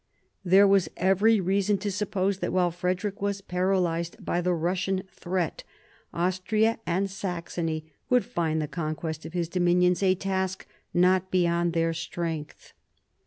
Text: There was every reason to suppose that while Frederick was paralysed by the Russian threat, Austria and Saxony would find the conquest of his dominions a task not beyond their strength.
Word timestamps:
There 0.43 0.67
was 0.67 0.89
every 0.97 1.39
reason 1.39 1.77
to 1.77 1.91
suppose 1.91 2.39
that 2.39 2.51
while 2.51 2.71
Frederick 2.71 3.21
was 3.21 3.39
paralysed 3.41 4.25
by 4.25 4.41
the 4.41 4.51
Russian 4.51 5.03
threat, 5.11 5.63
Austria 6.11 6.79
and 6.87 7.07
Saxony 7.07 7.93
would 8.09 8.25
find 8.25 8.59
the 8.59 8.67
conquest 8.67 9.27
of 9.27 9.33
his 9.33 9.47
dominions 9.47 10.01
a 10.01 10.15
task 10.15 10.65
not 10.95 11.29
beyond 11.29 11.73
their 11.73 11.93
strength. 11.93 12.73